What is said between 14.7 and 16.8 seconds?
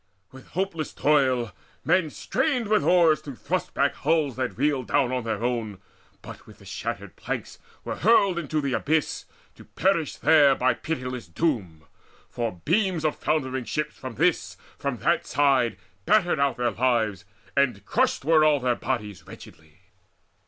from that side battered out their